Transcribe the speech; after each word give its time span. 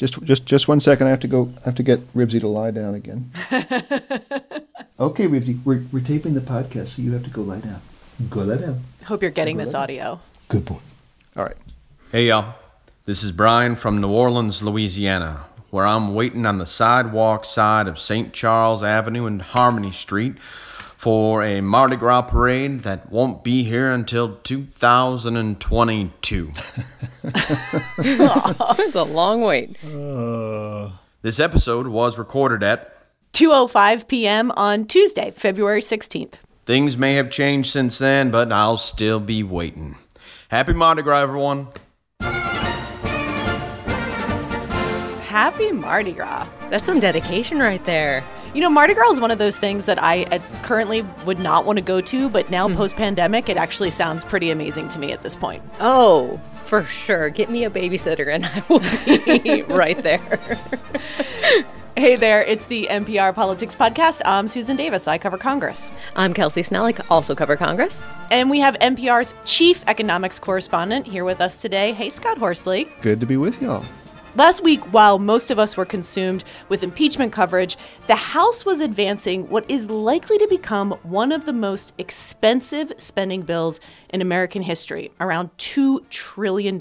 Just, 0.00 0.22
just, 0.22 0.46
just 0.46 0.66
one 0.66 0.80
second. 0.80 1.08
I 1.08 1.10
have 1.10 1.20
to 1.20 1.28
go. 1.28 1.52
I 1.58 1.64
have 1.66 1.74
to 1.74 1.82
get 1.82 2.14
Ribsy 2.14 2.40
to 2.40 2.48
lie 2.48 2.70
down 2.70 2.94
again. 2.94 3.30
okay, 4.98 5.26
Ribsy, 5.26 5.62
we're, 5.62 5.84
we're 5.92 6.02
taping 6.02 6.32
the 6.32 6.40
podcast, 6.40 6.96
so 6.96 7.02
you 7.02 7.12
have 7.12 7.24
to 7.24 7.28
go 7.28 7.42
lie 7.42 7.60
down. 7.60 7.82
Go 8.30 8.40
lie 8.40 8.56
down. 8.56 8.80
Hope 9.04 9.20
you're 9.20 9.30
getting 9.30 9.58
this 9.58 9.74
audio. 9.74 10.18
Good 10.48 10.64
boy. 10.64 10.78
All 11.36 11.44
right. 11.44 11.56
Hey 12.12 12.28
y'all, 12.28 12.54
this 13.04 13.22
is 13.22 13.30
Brian 13.30 13.76
from 13.76 14.00
New 14.00 14.08
Orleans, 14.08 14.62
Louisiana, 14.62 15.44
where 15.68 15.86
I'm 15.86 16.14
waiting 16.14 16.46
on 16.46 16.56
the 16.56 16.64
sidewalk 16.64 17.44
side 17.44 17.86
of 17.86 18.00
St. 18.00 18.32
Charles 18.32 18.82
Avenue 18.82 19.26
and 19.26 19.42
Harmony 19.42 19.90
Street 19.90 20.36
for 21.00 21.42
a 21.42 21.62
Mardi 21.62 21.96
Gras 21.96 22.20
parade 22.20 22.82
that 22.82 23.10
won't 23.10 23.42
be 23.42 23.62
here 23.62 23.90
until 23.90 24.36
2022. 24.44 26.52
oh, 26.54 26.60
it's 28.78 28.94
a 28.94 29.02
long 29.04 29.40
wait. 29.40 29.82
Uh, 29.82 30.90
This 31.22 31.40
episode 31.40 31.86
was 31.86 32.18
recorded 32.18 32.62
at 32.62 32.98
2:05 33.32 34.08
p.m. 34.08 34.50
on 34.58 34.84
Tuesday, 34.84 35.30
February 35.30 35.80
16th. 35.80 36.34
Things 36.66 36.98
may 36.98 37.14
have 37.14 37.30
changed 37.30 37.70
since 37.70 37.96
then, 37.96 38.30
but 38.30 38.52
I'll 38.52 38.76
still 38.76 39.20
be 39.20 39.42
waiting. 39.42 39.96
Happy 40.48 40.74
Mardi 40.74 41.00
Gras, 41.00 41.22
everyone. 41.22 41.68
Happy 45.24 45.72
Mardi 45.72 46.12
Gras. 46.12 46.46
That's 46.68 46.84
some 46.84 47.00
dedication 47.00 47.58
right 47.58 47.82
there. 47.86 48.22
You 48.52 48.60
know, 48.60 48.68
Mardi 48.70 48.94
Gras 48.94 49.12
is 49.12 49.20
one 49.20 49.30
of 49.30 49.38
those 49.38 49.56
things 49.56 49.86
that 49.86 50.02
I 50.02 50.24
uh, 50.24 50.40
currently 50.62 51.02
would 51.24 51.38
not 51.38 51.64
want 51.64 51.78
to 51.78 51.84
go 51.84 52.00
to, 52.00 52.28
but 52.28 52.50
now 52.50 52.68
post 52.68 52.96
pandemic, 52.96 53.48
it 53.48 53.56
actually 53.56 53.90
sounds 53.90 54.24
pretty 54.24 54.50
amazing 54.50 54.88
to 54.88 54.98
me 54.98 55.12
at 55.12 55.22
this 55.22 55.36
point. 55.36 55.62
Oh, 55.78 56.40
for 56.64 56.82
sure. 56.82 57.30
Get 57.30 57.48
me 57.48 57.62
a 57.64 57.70
babysitter 57.70 58.26
and 58.34 58.44
I 58.46 58.64
will 58.68 58.80
be 59.42 59.62
right 59.62 60.02
there. 60.02 60.58
Hey 61.96 62.16
there, 62.16 62.42
it's 62.44 62.64
the 62.66 62.86
NPR 62.88 63.34
Politics 63.34 63.74
Podcast. 63.74 64.22
I'm 64.24 64.48
Susan 64.48 64.74
Davis. 64.76 65.06
I 65.06 65.18
cover 65.18 65.36
Congress. 65.36 65.90
I'm 66.16 66.32
Kelsey 66.32 66.62
Snellick, 66.62 67.04
also 67.10 67.34
cover 67.34 67.56
Congress. 67.56 68.06
And 68.30 68.48
we 68.48 68.60
have 68.60 68.74
NPR's 68.78 69.34
chief 69.44 69.84
economics 69.86 70.38
correspondent 70.38 71.06
here 71.06 71.24
with 71.24 71.42
us 71.42 71.60
today. 71.60 71.92
Hey, 71.92 72.08
Scott 72.08 72.38
Horsley. 72.38 72.88
good 73.02 73.20
to 73.20 73.26
be 73.26 73.36
with 73.36 73.60
y'all. 73.60 73.84
Last 74.36 74.62
week, 74.62 74.80
while 74.92 75.18
most 75.18 75.50
of 75.50 75.58
us 75.58 75.76
were 75.76 75.84
consumed 75.84 76.44
with 76.68 76.84
impeachment 76.84 77.32
coverage, 77.32 77.76
the 78.06 78.14
House 78.14 78.64
was 78.64 78.80
advancing 78.80 79.48
what 79.48 79.68
is 79.68 79.90
likely 79.90 80.38
to 80.38 80.46
become 80.46 80.92
one 81.02 81.32
of 81.32 81.46
the 81.46 81.52
most 81.52 81.92
expensive 81.98 82.92
spending 82.96 83.42
bills 83.42 83.80
in 84.10 84.22
American 84.22 84.62
history, 84.62 85.10
around 85.18 85.50
$2 85.58 86.08
trillion. 86.10 86.80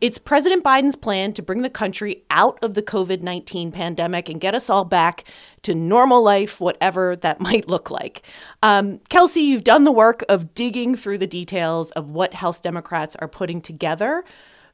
It's 0.00 0.18
President 0.18 0.64
Biden's 0.64 0.96
plan 0.96 1.32
to 1.34 1.42
bring 1.42 1.62
the 1.62 1.70
country 1.70 2.24
out 2.28 2.58
of 2.60 2.74
the 2.74 2.82
COVID 2.82 3.22
19 3.22 3.70
pandemic 3.70 4.28
and 4.28 4.40
get 4.40 4.56
us 4.56 4.68
all 4.68 4.84
back 4.84 5.24
to 5.62 5.76
normal 5.76 6.22
life, 6.24 6.60
whatever 6.60 7.14
that 7.14 7.40
might 7.40 7.68
look 7.68 7.88
like. 7.88 8.26
Um, 8.64 8.98
Kelsey, 9.08 9.42
you've 9.42 9.64
done 9.64 9.84
the 9.84 9.92
work 9.92 10.24
of 10.28 10.54
digging 10.54 10.96
through 10.96 11.18
the 11.18 11.26
details 11.28 11.92
of 11.92 12.10
what 12.10 12.34
House 12.34 12.58
Democrats 12.58 13.14
are 13.20 13.28
putting 13.28 13.60
together. 13.60 14.24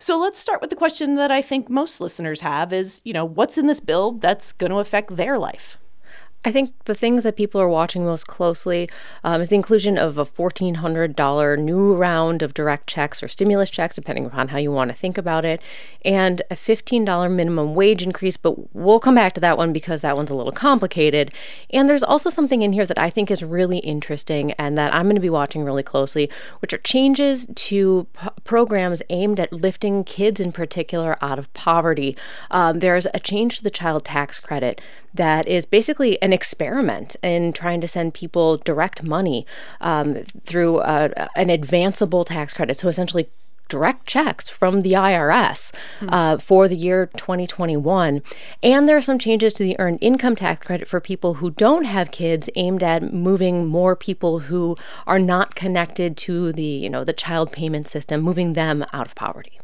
So 0.04 0.18
let's 0.18 0.38
start 0.38 0.60
with 0.60 0.68
the 0.68 0.76
question 0.76 1.14
that 1.14 1.30
I 1.30 1.40
think 1.40 1.70
most 1.70 1.98
listeners 1.98 2.42
have 2.42 2.74
is, 2.74 3.00
you 3.06 3.14
know, 3.14 3.24
what's 3.24 3.56
in 3.56 3.68
this 3.68 3.80
bill 3.80 4.12
that's 4.12 4.52
going 4.52 4.70
to 4.70 4.76
affect 4.76 5.16
their 5.16 5.38
life? 5.38 5.78
I 6.46 6.52
think 6.52 6.74
the 6.84 6.94
things 6.94 7.22
that 7.22 7.36
people 7.36 7.58
are 7.58 7.68
watching 7.68 8.04
most 8.04 8.26
closely 8.26 8.90
um, 9.22 9.40
is 9.40 9.48
the 9.48 9.54
inclusion 9.54 9.96
of 9.96 10.18
a 10.18 10.26
$1,400 10.26 11.58
new 11.58 11.94
round 11.94 12.42
of 12.42 12.52
direct 12.52 12.86
checks 12.86 13.22
or 13.22 13.28
stimulus 13.28 13.70
checks, 13.70 13.96
depending 13.96 14.26
upon 14.26 14.48
how 14.48 14.58
you 14.58 14.70
want 14.70 14.90
to 14.90 14.96
think 14.96 15.16
about 15.16 15.46
it, 15.46 15.62
and 16.04 16.42
a 16.50 16.54
$15 16.54 17.32
minimum 17.32 17.74
wage 17.74 18.02
increase. 18.02 18.36
But 18.36 18.74
we'll 18.74 19.00
come 19.00 19.14
back 19.14 19.32
to 19.34 19.40
that 19.40 19.56
one 19.56 19.72
because 19.72 20.02
that 20.02 20.16
one's 20.16 20.30
a 20.30 20.36
little 20.36 20.52
complicated. 20.52 21.32
And 21.70 21.88
there's 21.88 22.02
also 22.02 22.28
something 22.28 22.60
in 22.60 22.74
here 22.74 22.84
that 22.84 22.98
I 22.98 23.08
think 23.08 23.30
is 23.30 23.42
really 23.42 23.78
interesting 23.78 24.52
and 24.52 24.76
that 24.76 24.94
I'm 24.94 25.06
going 25.06 25.16
to 25.16 25.22
be 25.22 25.30
watching 25.30 25.64
really 25.64 25.82
closely, 25.82 26.28
which 26.60 26.74
are 26.74 26.78
changes 26.78 27.46
to 27.54 28.06
p- 28.20 28.28
programs 28.44 29.02
aimed 29.08 29.40
at 29.40 29.50
lifting 29.50 30.04
kids 30.04 30.40
in 30.40 30.52
particular 30.52 31.16
out 31.22 31.38
of 31.38 31.52
poverty. 31.54 32.18
Um, 32.50 32.80
there's 32.80 33.06
a 33.14 33.18
change 33.18 33.56
to 33.56 33.62
the 33.62 33.70
child 33.70 34.04
tax 34.04 34.38
credit 34.38 34.82
that 35.14 35.46
is 35.46 35.64
basically 35.64 36.20
an 36.20 36.32
experiment 36.32 37.16
in 37.22 37.52
trying 37.52 37.80
to 37.80 37.88
send 37.88 38.14
people 38.14 38.56
direct 38.58 39.02
money 39.02 39.46
um, 39.80 40.16
through 40.44 40.78
uh, 40.78 41.28
an 41.36 41.48
advanceable 41.48 42.24
tax 42.24 42.52
credit. 42.52 42.76
So 42.76 42.88
essentially, 42.88 43.28
direct 43.68 44.06
checks 44.06 44.48
from 44.48 44.82
the 44.82 44.92
IRS 44.92 45.72
uh, 46.08 46.38
for 46.38 46.68
the 46.68 46.76
year 46.76 47.06
2021. 47.16 48.22
And 48.62 48.88
there 48.88 48.96
are 48.96 49.02
some 49.02 49.18
changes 49.18 49.52
to 49.54 49.62
the 49.62 49.78
earned 49.78 49.98
income 50.00 50.34
tax 50.34 50.64
credit 50.66 50.86
for 50.86 51.00
people 51.00 51.34
who 51.34 51.50
don't 51.50 51.84
have 51.84 52.10
kids 52.10 52.50
aimed 52.56 52.82
at 52.82 53.12
moving 53.12 53.66
more 53.66 53.96
people 53.96 54.40
who 54.40 54.76
are 55.06 55.18
not 55.18 55.54
connected 55.54 56.16
to 56.18 56.52
the, 56.52 56.62
you 56.62 56.90
know, 56.90 57.04
the 57.04 57.12
child 57.12 57.52
payment 57.52 57.88
system, 57.88 58.20
moving 58.20 58.52
them 58.52 58.84
out 58.92 59.06
of 59.06 59.14
poverty. 59.14 59.58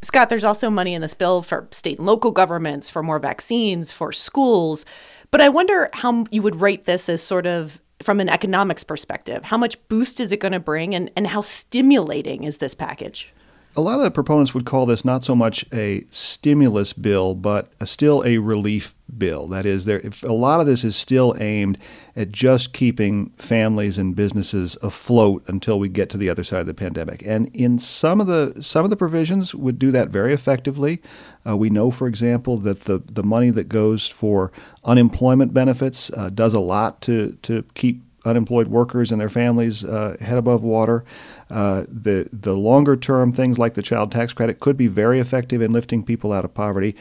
Scott, 0.00 0.28
there's 0.28 0.44
also 0.44 0.70
money 0.70 0.94
in 0.94 1.02
this 1.02 1.14
bill 1.14 1.42
for 1.42 1.66
state 1.72 1.98
and 1.98 2.06
local 2.06 2.30
governments, 2.30 2.88
for 2.88 3.02
more 3.02 3.18
vaccines, 3.18 3.90
for 3.90 4.12
schools. 4.12 4.84
But 5.30 5.40
I 5.40 5.48
wonder 5.48 5.90
how 5.92 6.24
you 6.30 6.40
would 6.42 6.56
rate 6.56 6.84
this 6.84 7.08
as 7.08 7.22
sort 7.22 7.46
of 7.46 7.80
from 8.02 8.20
an 8.20 8.28
economics 8.28 8.84
perspective. 8.84 9.44
How 9.44 9.58
much 9.58 9.76
boost 9.88 10.20
is 10.20 10.30
it 10.30 10.38
going 10.38 10.52
to 10.52 10.60
bring, 10.60 10.94
and, 10.94 11.10
and 11.16 11.26
how 11.26 11.40
stimulating 11.40 12.44
is 12.44 12.58
this 12.58 12.74
package? 12.74 13.32
A 13.78 13.80
lot 13.80 14.00
of 14.00 14.02
the 14.02 14.10
proponents 14.10 14.54
would 14.54 14.66
call 14.66 14.86
this 14.86 15.04
not 15.04 15.24
so 15.24 15.36
much 15.36 15.64
a 15.72 16.02
stimulus 16.08 16.92
bill, 16.92 17.36
but 17.36 17.70
a, 17.78 17.86
still 17.86 18.24
a 18.26 18.38
relief 18.38 18.92
bill. 19.16 19.46
That 19.46 19.64
is, 19.64 19.84
there 19.84 20.00
if 20.00 20.24
a 20.24 20.32
lot 20.32 20.58
of 20.58 20.66
this 20.66 20.82
is 20.82 20.96
still 20.96 21.36
aimed 21.38 21.78
at 22.16 22.32
just 22.32 22.72
keeping 22.72 23.30
families 23.36 23.96
and 23.96 24.16
businesses 24.16 24.76
afloat 24.82 25.44
until 25.46 25.78
we 25.78 25.88
get 25.88 26.10
to 26.10 26.18
the 26.18 26.28
other 26.28 26.42
side 26.42 26.58
of 26.58 26.66
the 26.66 26.74
pandemic. 26.74 27.24
And 27.24 27.54
in 27.54 27.78
some 27.78 28.20
of 28.20 28.26
the 28.26 28.60
some 28.60 28.82
of 28.82 28.90
the 28.90 28.96
provisions 28.96 29.54
would 29.54 29.78
do 29.78 29.92
that 29.92 30.08
very 30.08 30.34
effectively. 30.34 31.00
Uh, 31.48 31.56
we 31.56 31.70
know, 31.70 31.92
for 31.92 32.08
example, 32.08 32.56
that 32.56 32.80
the 32.80 32.98
the 33.06 33.22
money 33.22 33.50
that 33.50 33.68
goes 33.68 34.08
for 34.08 34.50
unemployment 34.82 35.54
benefits 35.54 36.10
uh, 36.16 36.30
does 36.30 36.52
a 36.52 36.58
lot 36.58 37.00
to 37.02 37.38
to 37.42 37.62
keep 37.74 38.02
unemployed 38.24 38.68
workers 38.68 39.10
and 39.10 39.20
their 39.20 39.28
families 39.28 39.84
uh, 39.84 40.16
head 40.20 40.38
above 40.38 40.62
water. 40.62 41.04
Uh, 41.50 41.84
the 41.88 42.28
the 42.32 42.54
longer 42.54 42.96
term 42.96 43.32
things 43.32 43.58
like 43.58 43.74
the 43.74 43.82
child 43.82 44.12
tax 44.12 44.32
credit 44.32 44.60
could 44.60 44.76
be 44.76 44.86
very 44.86 45.18
effective 45.18 45.62
in 45.62 45.72
lifting 45.72 46.04
people 46.04 46.32
out 46.32 46.44
of 46.44 46.52
poverty. 46.54 46.94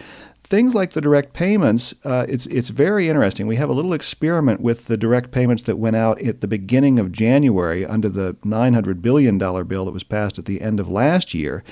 Things 0.43 0.73
like 0.73 0.91
the 0.91 1.01
direct 1.01 1.33
payments, 1.33 1.93
uh, 2.05 2.25
it's 2.29 2.45
it's 2.47 2.69
very 2.69 3.09
interesting. 3.09 3.47
We 3.47 3.57
have 3.57 3.69
a 3.69 3.73
little 3.73 3.93
experiment 3.93 4.61
with 4.61 4.85
the 4.85 4.95
direct 4.95 5.31
payments 5.31 5.63
that 5.63 5.75
went 5.75 5.97
out 5.97 6.21
at 6.21 6.39
the 6.39 6.47
beginning 6.47 6.99
of 6.99 7.11
January 7.11 7.85
under 7.85 8.07
the 8.07 8.37
900 8.45 9.01
billion 9.01 9.37
dollar 9.37 9.65
bill 9.65 9.83
that 9.85 9.91
was 9.91 10.03
passed 10.03 10.39
at 10.39 10.45
the 10.45 10.61
end 10.61 10.79
of 10.79 10.87
last 10.87 11.33
year. 11.33 11.63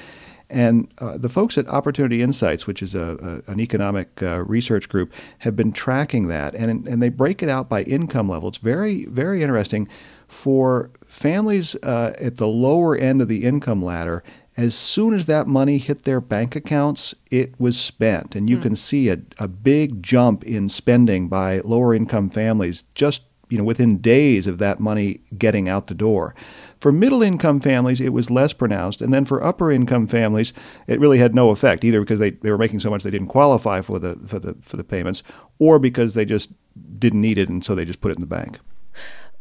And 0.50 0.94
uh, 1.00 1.18
the 1.18 1.30
folks 1.30 1.58
at 1.58 1.68
Opportunity 1.68 2.22
Insights, 2.22 2.68
which 2.68 2.84
is 2.84 2.94
a, 2.94 3.44
a, 3.48 3.52
an 3.52 3.60
economic 3.60 4.22
uh, 4.22 4.44
research 4.44 4.90
group, 4.90 5.12
have 5.40 5.56
been 5.56 5.72
tracking 5.72 6.28
that, 6.28 6.54
and 6.54 6.88
and 6.88 7.02
they 7.02 7.10
break 7.10 7.42
it 7.42 7.50
out 7.50 7.68
by 7.68 7.84
income 7.84 8.30
level. 8.30 8.50
It's 8.50 8.60
very 8.60 9.06
very 9.06 9.42
interesting 9.42 9.88
for 10.28 10.92
families 11.16 11.76
uh, 11.84 12.14
at 12.20 12.38
the 12.38 12.48
lower 12.48 12.96
end 12.96 13.22
of 13.22 13.28
the 13.28 13.44
income 13.44 13.84
ladder. 13.84 14.24
As 14.58 14.74
soon 14.74 15.14
as 15.14 15.26
that 15.26 15.48
money 15.48 15.78
hit 15.80 16.04
their 16.04 16.22
bank 16.22 16.56
accounts, 16.56 17.14
it 17.30 17.60
was 17.60 17.80
spent, 17.80 18.36
and 18.36 18.50
you 18.50 18.58
can 18.58 18.76
see 18.76 19.10
a, 19.10 19.20
a 19.38 19.50
big 19.50 20.02
jump 20.02 20.46
in 20.46 20.70
spending 20.70 21.28
by 21.28 21.60
lower 21.60 21.94
income 21.94 22.30
families 22.30 22.86
just 22.94 23.24
you 23.50 23.58
know 23.58 23.64
within 23.64 23.98
days 23.98 24.48
of 24.48 24.58
that 24.60 24.80
money 24.80 25.20
getting 25.38 25.68
out 25.68 25.88
the 25.88 25.94
door. 25.94 26.34
For 26.80 26.92
middle 26.92 27.22
income 27.22 27.60
families, 27.60 28.00
it 28.00 28.14
was 28.14 28.30
less 28.30 28.54
pronounced, 28.54 29.02
and 29.02 29.14
then 29.14 29.26
for 29.26 29.44
upper 29.44 29.72
income 29.72 30.08
families, 30.08 30.54
it 30.88 31.00
really 31.00 31.18
had 31.18 31.36
no 31.36 31.50
effect 31.50 31.84
either 31.84 32.00
because 32.00 32.20
they, 32.20 32.32
they 32.32 32.52
were 32.52 32.58
making 32.58 32.80
so 32.80 32.90
much 32.90 33.04
they 33.04 33.12
didn't 33.12 33.28
qualify 33.28 33.82
for 33.82 34.00
the 34.00 34.16
for 34.26 34.40
the 34.40 34.56
for 34.62 34.78
the 34.78 34.84
payments, 34.84 35.22
or 35.60 35.80
because 35.80 36.14
they 36.14 36.26
just 36.26 36.50
didn't 36.98 37.22
need 37.22 37.38
it 37.38 37.50
and 37.50 37.64
so 37.64 37.76
they 37.76 37.86
just 37.86 38.02
put 38.02 38.12
it 38.12 38.18
in 38.18 38.22
the 38.22 38.28
bank. 38.28 38.60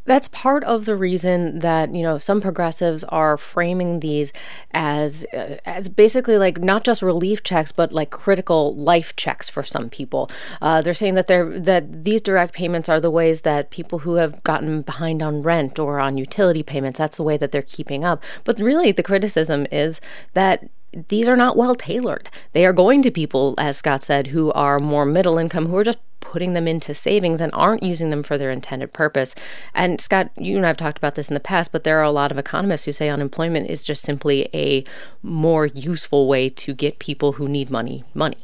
That's 0.07 0.29
part 0.29 0.65
of 0.65 0.85
the 0.85 0.97
reason 0.97 1.61
that 1.61 1.95
you 1.95 2.03
know 2.03 2.19
some 2.19 2.41
progressives 2.41 3.05
are 3.05 3.37
framing 3.37 4.01
these 4.01 4.33
as 4.73 5.25
uh, 5.33 5.57
as 5.65 5.89
basically 5.89 6.37
like 6.37 6.59
not 6.59 6.85
just 6.85 7.03
relief 7.03 7.43
checks, 7.43 7.73
but 7.73 7.93
like 7.93 8.11
critical 8.11 8.75
life 8.75 9.17
checks 9.17 9.49
for 9.49 9.63
some 9.63 9.89
people. 9.89 10.31
Uh, 10.61 10.83
they're 10.83 10.95
saying 10.95 11.15
that 11.15 11.27
they're 11.27 11.59
that 11.59 12.05
these 12.05 12.21
direct 12.21 12.55
payments 12.55 12.89
are 12.89 13.01
the 13.01 13.11
ways 13.11 13.43
that 13.43 13.71
people 13.71 14.01
who 14.01 14.15
have 14.15 14.43
gotten 14.45 14.83
behind 14.83 15.23
on 15.23 15.43
rent 15.43 15.79
or 15.79 16.01
on 16.01 16.19
utility 16.19 16.63
payments. 16.63 16.99
That's 16.99 17.17
the 17.17 17.23
way 17.23 17.37
that 17.37 17.53
they're 17.53 17.63
keeping 17.63 18.05
up. 18.05 18.23
But 18.45 18.59
really, 18.59 18.93
the 18.93 19.03
criticism 19.03 19.67
is 19.73 20.01
that 20.35 20.69
these 21.09 21.29
are 21.29 21.37
not 21.37 21.57
well 21.57 21.75
tailored. 21.75 22.29
They 22.53 22.65
are 22.65 22.73
going 22.73 23.03
to 23.03 23.11
people, 23.11 23.55
as 23.59 23.77
Scott 23.77 24.03
said, 24.03 24.29
who 24.29 24.53
are 24.53 24.79
more 24.79 25.05
middle 25.05 25.39
income, 25.39 25.67
who 25.67 25.77
are 25.77 25.85
just 25.85 25.99
putting 26.35 26.55
them 26.55 26.67
into 26.67 26.93
savings 26.93 27.41
and 27.41 27.53
aren't 27.55 27.85
using 27.85 28.11
them 28.11 28.25
for 28.25 28.37
their 28.37 28.51
intended 28.51 28.93
purpose. 28.93 29.37
And 29.73 30.01
Scott, 30.01 30.31
you 30.37 30.57
and 30.57 30.67
I 30.67 30.69
have 30.69 30.77
talked 30.77 30.99
about 30.99 31.15
this 31.15 31.29
in 31.29 31.35
the 31.35 31.39
past, 31.39 31.71
but 31.71 31.85
there 31.85 32.01
are 32.01 32.03
a 32.03 32.11
lot 32.11 32.33
of 32.33 32.39
economists 32.39 32.87
who 32.87 32.93
say 32.93 33.09
unemployment 33.09 33.71
is 33.71 33.85
just 33.85 34.03
simply 34.03 34.49
a 34.53 34.83
more 35.23 35.67
useful 35.67 36.27
way 36.27 36.49
to 36.49 36.75
get 36.75 36.99
people 36.99 37.35
who 37.35 37.47
need 37.47 37.71
money 37.71 38.03
money. 38.15 38.44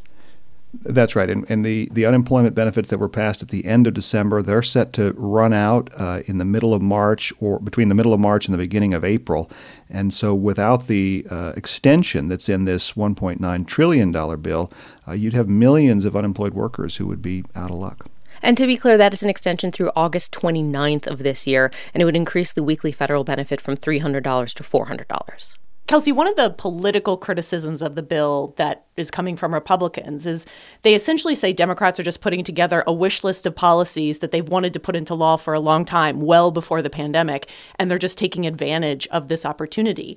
That's 0.73 1.17
right. 1.17 1.29
And, 1.29 1.45
and 1.51 1.65
the, 1.65 1.89
the 1.93 2.07
unemployment 2.07 2.55
benefits 2.55 2.91
that 2.91 2.99
were 2.99 3.09
passed 3.09 3.43
at 3.43 3.49
the 3.49 3.65
end 3.65 3.87
of 3.87 3.95
December, 3.95 4.41
they're 4.41 4.63
set 4.63 4.93
to 4.95 5.13
run 5.17 5.53
out 5.53 5.91
uh, 5.97 6.23
in 6.27 6.39
the 6.39 6.45
middle 6.45 6.73
of 6.73 6.81
March 6.81 7.33
or 7.41 7.59
between 7.59 7.89
the 7.89 7.95
middle 7.95 8.15
of 8.15 8.21
March 8.21 8.47
and 8.47 8.55
the 8.55 8.59
beginning 8.59 8.95
of 8.95 9.05
April. 9.05 9.51
And 9.89 10.15
so 10.15 10.35
without 10.35 10.87
the 10.87 11.27
uh, 11.29 11.53
extension 11.57 12.29
that's 12.29 12.49
in 12.49 12.67
this 12.67 12.93
$1.9 12.93 13.67
trillion 13.67 14.13
bill, 14.41 14.73
uh, 15.09 15.13
you'd 15.13 15.33
have 15.33 15.49
millions 15.49 16.05
of 16.05 16.15
unemployed 16.15 16.55
workers 16.55 16.97
who 16.97 17.07
would 17.09 17.23
be 17.23 17.45
out 17.57 17.71
of 17.71 17.77
luck. 17.77 18.07
And 18.43 18.57
to 18.57 18.67
be 18.67 18.77
clear, 18.77 18.97
that 18.97 19.13
is 19.13 19.23
an 19.23 19.29
extension 19.29 19.73
through 19.73 19.91
August 19.97 20.33
29th 20.33 21.07
of 21.07 21.19
this 21.19 21.47
year, 21.47 21.71
and 21.93 22.01
it 22.01 22.05
would 22.05 22.17
increase 22.17 22.53
the 22.53 22.63
weekly 22.63 22.93
federal 22.93 23.25
benefit 23.25 23.61
from 23.61 23.77
$300 23.77 24.55
to 24.55 24.63
$400. 24.63 25.55
Kelsey, 25.91 26.13
one 26.13 26.29
of 26.29 26.37
the 26.37 26.51
political 26.51 27.17
criticisms 27.17 27.83
of 27.83 27.97
the 27.97 28.03
bill 28.05 28.55
that 28.59 28.85
is 28.97 29.11
coming 29.11 29.37
from 29.37 29.53
Republicans 29.53 30.25
is 30.25 30.47
they 30.83 30.95
essentially 30.95 31.35
say 31.35 31.53
Democrats 31.53 31.99
are 31.99 32.05
just 32.05 32.21
putting 32.21 32.45
together 32.45 32.85
a 32.87 32.93
wish 32.93 33.25
list 33.25 33.45
of 33.45 33.57
policies 33.57 34.19
that 34.19 34.31
they've 34.31 34.49
wanted 34.49 34.73
to 34.73 34.79
put 34.79 34.95
into 34.95 35.17
law 35.17 35.37
for 35.37 35.53
a 35.53 35.59
long 35.59 35.85
time, 35.85 36.21
well 36.21 36.53
before 36.53 36.81
the 36.81 36.91
pandemic, 36.91 37.51
and 37.77 37.91
they're 37.91 37.99
just 37.99 38.19
taking 38.19 38.47
advantage 38.47 39.09
of 39.09 39.27
this 39.27 39.45
opportunity. 39.45 40.17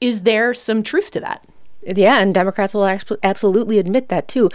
Is 0.00 0.22
there 0.22 0.52
some 0.54 0.82
truth 0.82 1.12
to 1.12 1.20
that? 1.20 1.46
Yeah, 1.84 2.20
and 2.20 2.32
Democrats 2.34 2.74
will 2.74 2.86
absolutely 3.22 3.78
admit 3.78 4.08
that 4.08 4.28
too. 4.28 4.50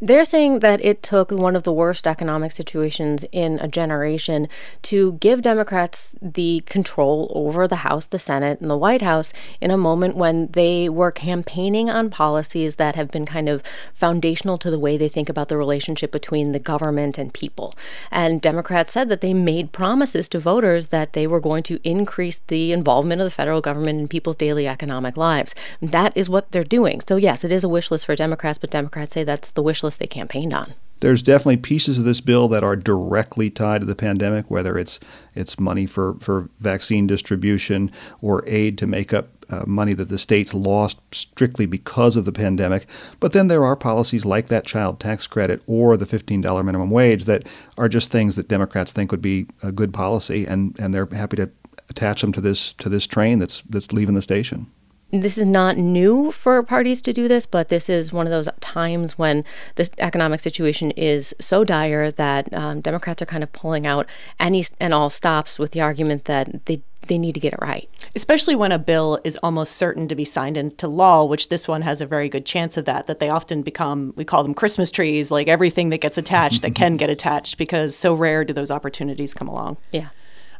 They're 0.00 0.24
saying 0.24 0.58
that 0.58 0.84
it 0.84 1.00
took 1.00 1.30
one 1.30 1.54
of 1.54 1.62
the 1.62 1.72
worst 1.72 2.08
economic 2.08 2.50
situations 2.50 3.24
in 3.30 3.60
a 3.60 3.68
generation 3.68 4.48
to 4.82 5.12
give 5.12 5.42
Democrats 5.42 6.16
the 6.20 6.64
control 6.66 7.30
over 7.36 7.68
the 7.68 7.76
House, 7.76 8.06
the 8.06 8.18
Senate, 8.18 8.60
and 8.60 8.68
the 8.68 8.76
White 8.76 9.02
House 9.02 9.32
in 9.60 9.70
a 9.70 9.76
moment 9.76 10.16
when 10.16 10.48
they 10.48 10.88
were 10.88 11.12
campaigning 11.12 11.88
on 11.88 12.10
policies 12.10 12.74
that 12.76 12.96
have 12.96 13.12
been 13.12 13.24
kind 13.24 13.48
of 13.48 13.62
foundational 13.94 14.58
to 14.58 14.72
the 14.72 14.78
way 14.78 14.96
they 14.96 15.08
think 15.08 15.28
about 15.28 15.48
the 15.48 15.56
relationship 15.56 16.10
between 16.10 16.50
the 16.50 16.58
government 16.58 17.16
and 17.16 17.32
people. 17.32 17.76
And 18.10 18.42
Democrats 18.42 18.92
said 18.92 19.08
that 19.08 19.20
they 19.20 19.34
made 19.34 19.70
promises 19.70 20.28
to 20.30 20.40
voters 20.40 20.88
that 20.88 21.12
they 21.12 21.28
were 21.28 21.38
going 21.38 21.62
to 21.62 21.78
increase 21.84 22.40
the 22.48 22.72
involvement 22.72 23.20
of 23.20 23.26
the 23.26 23.30
federal 23.30 23.60
government 23.60 24.00
in 24.00 24.08
people's 24.08 24.34
daily 24.34 24.66
economic 24.66 25.16
lives. 25.16 25.54
That 25.80 26.16
is 26.16 26.28
what 26.28 26.50
they're 26.50 26.64
doing. 26.72 27.02
So, 27.02 27.16
yes, 27.16 27.44
it 27.44 27.52
is 27.52 27.64
a 27.64 27.68
wish 27.68 27.90
list 27.90 28.06
for 28.06 28.16
Democrats, 28.16 28.56
but 28.56 28.70
Democrats 28.70 29.12
say 29.12 29.24
that's 29.24 29.50
the 29.50 29.62
wish 29.62 29.82
list 29.82 29.98
they 29.98 30.06
campaigned 30.06 30.54
on. 30.54 30.72
There's 31.00 31.22
definitely 31.22 31.58
pieces 31.58 31.98
of 31.98 32.04
this 32.04 32.22
bill 32.22 32.48
that 32.48 32.64
are 32.64 32.76
directly 32.76 33.50
tied 33.50 33.80
to 33.80 33.86
the 33.86 33.94
pandemic, 33.94 34.50
whether 34.50 34.78
it's 34.78 34.98
it's 35.34 35.60
money 35.60 35.84
for, 35.84 36.14
for 36.14 36.48
vaccine 36.60 37.06
distribution 37.06 37.90
or 38.22 38.42
aid 38.46 38.78
to 38.78 38.86
make 38.86 39.12
up 39.12 39.28
uh, 39.50 39.64
money 39.66 39.92
that 39.92 40.08
the 40.08 40.16
states 40.16 40.54
lost 40.54 40.98
strictly 41.12 41.66
because 41.66 42.16
of 42.16 42.24
the 42.24 42.32
pandemic. 42.32 42.86
But 43.20 43.32
then 43.32 43.48
there 43.48 43.64
are 43.64 43.76
policies 43.76 44.24
like 44.24 44.46
that 44.46 44.64
child 44.64 44.98
tax 44.98 45.26
credit 45.26 45.60
or 45.66 45.98
the 45.98 46.06
$15 46.06 46.64
minimum 46.64 46.90
wage 46.90 47.24
that 47.24 47.46
are 47.76 47.88
just 47.88 48.10
things 48.10 48.36
that 48.36 48.48
Democrats 48.48 48.92
think 48.94 49.10
would 49.10 49.20
be 49.20 49.46
a 49.62 49.72
good 49.72 49.92
policy, 49.92 50.46
and, 50.46 50.78
and 50.78 50.94
they're 50.94 51.08
happy 51.12 51.36
to 51.36 51.50
attach 51.90 52.22
them 52.22 52.32
to 52.32 52.40
this 52.40 52.72
to 52.74 52.88
this 52.88 53.06
train 53.06 53.38
that's 53.38 53.62
that's 53.68 53.92
leaving 53.92 54.14
the 54.14 54.22
station 54.22 54.70
this 55.12 55.36
is 55.36 55.46
not 55.46 55.76
new 55.76 56.30
for 56.30 56.62
parties 56.62 57.02
to 57.02 57.12
do 57.12 57.28
this, 57.28 57.44
but 57.44 57.68
this 57.68 57.90
is 57.90 58.12
one 58.12 58.26
of 58.26 58.30
those 58.30 58.48
times 58.60 59.18
when 59.18 59.44
the 59.74 59.88
economic 59.98 60.40
situation 60.40 60.90
is 60.92 61.34
so 61.38 61.64
dire 61.64 62.10
that 62.10 62.52
um, 62.54 62.80
Democrats 62.80 63.20
are 63.20 63.26
kind 63.26 63.42
of 63.42 63.52
pulling 63.52 63.86
out 63.86 64.06
any 64.40 64.64
and 64.80 64.94
all 64.94 65.10
stops 65.10 65.58
with 65.58 65.72
the 65.72 65.80
argument 65.80 66.24
that 66.24 66.64
they 66.66 66.82
they 67.08 67.18
need 67.18 67.34
to 67.34 67.40
get 67.40 67.52
it 67.52 67.58
right. 67.60 67.90
Especially 68.14 68.54
when 68.54 68.70
a 68.70 68.78
bill 68.78 69.18
is 69.24 69.36
almost 69.42 69.76
certain 69.76 70.06
to 70.06 70.14
be 70.14 70.24
signed 70.24 70.56
into 70.56 70.86
law, 70.86 71.24
which 71.24 71.48
this 71.48 71.66
one 71.66 71.82
has 71.82 72.00
a 72.00 72.06
very 72.06 72.28
good 72.28 72.46
chance 72.46 72.76
of 72.76 72.84
that, 72.84 73.08
that 73.08 73.18
they 73.18 73.28
often 73.28 73.60
become, 73.60 74.12
we 74.16 74.24
call 74.24 74.44
them 74.44 74.54
Christmas 74.54 74.88
trees, 74.88 75.28
like 75.28 75.48
everything 75.48 75.88
that 75.88 76.00
gets 76.00 76.16
attached 76.16 76.62
that 76.62 76.76
can 76.76 76.96
get 76.96 77.10
attached 77.10 77.58
because 77.58 77.96
so 77.96 78.14
rare 78.14 78.44
do 78.44 78.52
those 78.52 78.70
opportunities 78.70 79.34
come 79.34 79.48
along. 79.48 79.78
Yeah. 79.90 80.10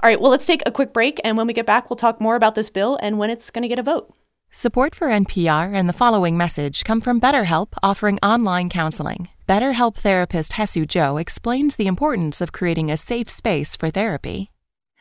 All 0.01 0.09
right, 0.09 0.21
well, 0.21 0.33
let's 0.33 0.47
take 0.47 0.63
a 0.67 0.73
quick 0.73 0.93
break. 0.93 1.21
And 1.23 1.37
when 1.37 1.47
we 1.47 1.53
get 1.53 1.65
back, 1.65 1.89
we'll 1.89 1.97
talk 1.97 2.21
more 2.21 2.35
about 2.35 2.57
this 2.57 2.69
bill 2.69 2.99
and 3.01 3.19
when 3.19 3.31
it's 3.31 3.51
going 3.51 3.63
to 3.63 3.69
get 3.69 3.79
a 3.79 3.85
vote. 3.85 4.13
Support 4.55 4.95
for 4.95 5.07
NPR 5.07 5.75
and 5.75 5.89
the 5.89 5.95
following 5.95 6.37
message 6.37 6.85
come 6.85 7.01
from 7.01 7.19
BetterHelp 7.19 7.69
offering 7.83 8.19
online 8.23 8.69
counseling. 8.69 9.29
BetterHelp 9.49 9.95
therapist 9.95 10.53
Hesu 10.53 10.87
Joe 10.87 11.17
explains 11.17 11.77
the 11.77 11.87
importance 11.87 12.43
of 12.43 12.53
creating 12.53 12.91
a 12.91 12.99
safe 12.99 13.31
space 13.31 13.77
for 13.77 13.89
therapy. 13.89 14.51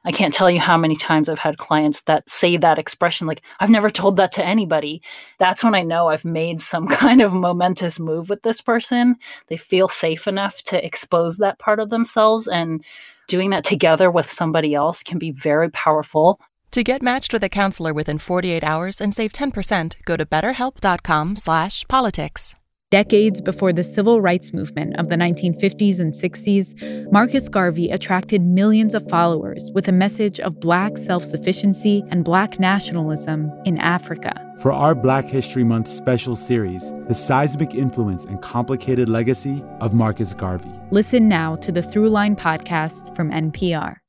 I 0.05 0.13
can't 0.13 0.33
tell 0.33 0.49
you 0.49 0.61
how 0.61 0.77
many 0.77 0.95
times 0.95 1.27
I've 1.27 1.37
had 1.37 1.57
clients 1.57 2.03
that 2.03 2.29
say 2.29 2.55
that 2.55 2.79
expression, 2.79 3.27
like, 3.27 3.41
I've 3.59 3.69
never 3.69 3.89
told 3.89 4.15
that 4.15 4.31
to 4.33 4.45
anybody. 4.45 5.01
That's 5.37 5.65
when 5.65 5.75
I 5.75 5.81
know 5.81 6.07
I've 6.07 6.23
made 6.23 6.61
some 6.61 6.87
kind 6.87 7.21
of 7.21 7.33
momentous 7.33 7.99
move 7.99 8.29
with 8.29 8.43
this 8.43 8.61
person. 8.61 9.17
They 9.47 9.57
feel 9.57 9.89
safe 9.89 10.29
enough 10.29 10.63
to 10.63 10.83
expose 10.83 11.37
that 11.37 11.59
part 11.59 11.81
of 11.81 11.89
themselves. 11.89 12.47
And 12.47 12.85
doing 13.27 13.49
that 13.49 13.65
together 13.65 14.09
with 14.09 14.31
somebody 14.31 14.75
else 14.75 15.03
can 15.03 15.17
be 15.17 15.31
very 15.31 15.69
powerful. 15.71 16.39
To 16.71 16.83
get 16.83 17.01
matched 17.01 17.33
with 17.33 17.43
a 17.43 17.49
counselor 17.49 17.93
within 17.93 18.17
48 18.17 18.63
hours 18.63 19.01
and 19.01 19.13
save 19.13 19.33
10%, 19.33 19.97
go 20.05 20.15
to 20.15 20.25
betterhelp.com/politics. 20.25 22.55
Decades 22.89 23.41
before 23.41 23.73
the 23.73 23.83
civil 23.83 24.21
rights 24.21 24.53
movement 24.53 24.95
of 24.97 25.09
the 25.09 25.17
1950s 25.17 25.99
and 25.99 26.13
60s, 26.13 26.73
Marcus 27.11 27.49
Garvey 27.49 27.89
attracted 27.89 28.41
millions 28.41 28.93
of 28.93 29.05
followers 29.09 29.69
with 29.73 29.89
a 29.89 29.93
message 29.93 30.39
of 30.41 30.61
black 30.61 30.97
self-sufficiency 30.97 32.03
and 32.09 32.25
black 32.25 32.59
nationalism 32.59 33.49
in 33.65 33.77
Africa. 33.77 34.33
For 34.61 34.73
our 34.73 34.93
Black 34.93 35.25
History 35.25 35.63
Month 35.65 35.87
special 35.87 36.35
series, 36.35 36.91
the 37.07 37.13
seismic 37.13 37.73
influence 37.73 38.25
and 38.25 38.41
complicated 38.41 39.07
legacy 39.09 39.63
of 39.79 39.93
Marcus 39.93 40.33
Garvey. 40.33 40.71
Listen 40.91 41.29
now 41.29 41.55
to 41.57 41.71
the 41.71 41.81
Throughline 41.81 42.37
podcast 42.37 43.15
from 43.15 43.31
NPR. 43.31 44.00